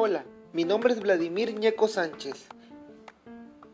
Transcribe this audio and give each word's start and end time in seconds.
Hola, 0.00 0.24
mi 0.52 0.62
nombre 0.62 0.92
es 0.92 1.00
Vladimir 1.00 1.58
Ñeco 1.58 1.88
Sánchez. 1.88 2.46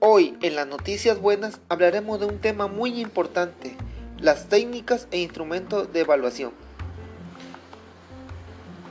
Hoy 0.00 0.36
en 0.42 0.54
las 0.54 0.66
noticias 0.66 1.18
buenas 1.18 1.62
hablaremos 1.70 2.20
de 2.20 2.26
un 2.26 2.40
tema 2.40 2.66
muy 2.66 3.00
importante, 3.00 3.74
las 4.18 4.50
técnicas 4.50 5.08
e 5.12 5.18
instrumentos 5.22 5.90
de 5.94 6.00
evaluación. 6.00 6.52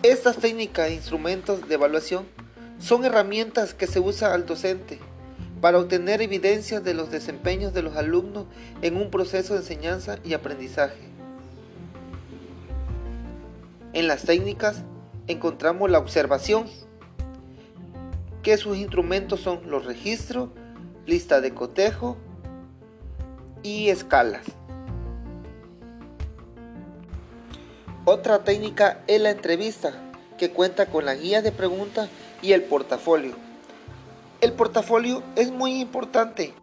Estas 0.01 0.37
técnicas 0.37 0.89
e 0.89 0.95
instrumentos 0.95 1.69
de 1.69 1.75
evaluación 1.75 2.25
son 2.79 3.05
herramientas 3.05 3.75
que 3.75 3.85
se 3.85 3.99
usa 3.99 4.33
al 4.33 4.47
docente 4.47 4.97
para 5.61 5.77
obtener 5.77 6.23
evidencias 6.23 6.83
de 6.83 6.95
los 6.95 7.11
desempeños 7.11 7.75
de 7.75 7.83
los 7.83 7.95
alumnos 7.95 8.47
en 8.81 8.97
un 8.97 9.11
proceso 9.11 9.53
de 9.53 9.59
enseñanza 9.59 10.17
y 10.23 10.33
aprendizaje. 10.33 11.03
En 13.93 14.07
las 14.07 14.23
técnicas 14.23 14.81
encontramos 15.27 15.91
la 15.91 15.99
observación, 15.99 16.65
que 18.43 18.57
sus 18.57 18.77
instrumentos 18.77 19.41
son 19.41 19.69
los 19.69 19.85
registros, 19.85 20.49
lista 21.05 21.41
de 21.41 21.53
cotejo 21.53 22.17
y 23.63 23.89
escalas. 23.89 24.45
Otra 28.05 28.43
técnica 28.43 29.01
es 29.07 29.21
la 29.21 29.31
entrevista, 29.31 29.93
que 30.37 30.51
cuenta 30.51 30.87
con 30.87 31.05
la 31.05 31.15
guía 31.15 31.41
de 31.41 31.51
preguntas 31.51 32.09
y 32.41 32.53
el 32.53 32.63
portafolio. 32.63 33.33
El 34.41 34.53
portafolio 34.53 35.21
es 35.35 35.51
muy 35.51 35.81
importante 35.81 36.53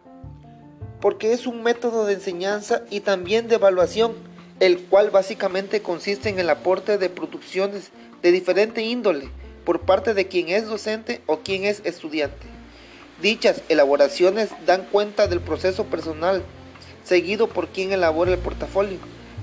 porque 1.00 1.34
es 1.34 1.46
un 1.46 1.62
método 1.62 2.06
de 2.06 2.14
enseñanza 2.14 2.82
y 2.90 3.00
también 3.00 3.48
de 3.48 3.56
evaluación, 3.56 4.14
el 4.60 4.82
cual 4.86 5.10
básicamente 5.10 5.82
consiste 5.82 6.30
en 6.30 6.38
el 6.38 6.48
aporte 6.48 6.96
de 6.96 7.10
producciones 7.10 7.90
de 8.22 8.32
diferente 8.32 8.80
índole 8.80 9.28
por 9.66 9.80
parte 9.80 10.14
de 10.14 10.28
quien 10.28 10.48
es 10.48 10.66
docente 10.66 11.20
o 11.26 11.40
quien 11.40 11.64
es 11.64 11.82
estudiante. 11.84 12.46
Dichas 13.20 13.62
elaboraciones 13.68 14.50
dan 14.64 14.86
cuenta 14.92 15.26
del 15.26 15.40
proceso 15.40 15.84
personal 15.84 16.42
seguido 17.02 17.48
por 17.48 17.68
quien 17.68 17.92
elabora 17.92 18.32
el 18.32 18.38
portafolio, 18.38 18.98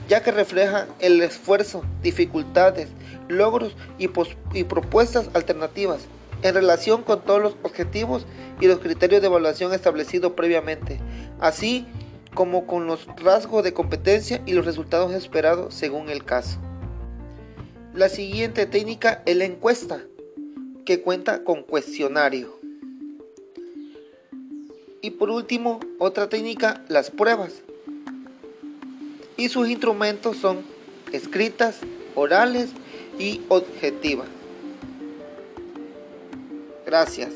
ya 0.08 0.24
que 0.24 0.32
refleja 0.32 0.88
el 1.00 1.22
esfuerzo, 1.22 1.84
dificultades, 2.02 2.88
logros 3.28 3.76
y, 4.00 4.10
y, 4.54 4.64
propuestas 4.64 5.30
alternativas 5.34 6.02
en 6.42 6.56
relación 6.56 7.04
con 7.04 7.22
todos 7.22 7.42
los 7.42 7.56
objetivos 7.64 8.26
y 8.60 8.68
los 8.68 8.80
criterios 8.80 9.22
de 9.22 9.28
evaluación 9.28 9.74
establecidos 9.74 10.34
previamente, 10.34 11.00
así 11.40 11.86
como 12.34 12.66
con 12.66 12.88
los 12.88 13.08
rasgos 13.18 13.64
de 13.64 13.74
competencia 13.74 14.42
y 14.46 14.54
los 14.54 14.66
resultados 14.66 15.14
esperados 15.14 15.74
según 15.74 16.10
el 16.10 16.24
caso. 16.24 16.60
La 17.94 18.10
siguiente 18.10 18.66
técnica 18.66 19.22
es 19.26 19.36
la 19.36 19.46
encuesta 19.46 20.04
que 20.86 21.02
cuenta 21.02 21.44
con 21.44 21.64
cuestionario. 21.64 22.58
Y 25.02 25.12
por 25.12 25.30
último, 25.30 25.80
otra 26.00 26.30
técnica, 26.30 26.84
las 26.88 27.12
pruebas. 27.12 27.54
Y 29.36 29.50
sus 29.50 29.68
instrumentos 29.68 30.38
son 30.38 30.62
escritas, 31.12 31.80
orales 32.16 32.70
y 33.20 33.42
objetivas. 33.50 34.28
Gracias. 36.86 37.32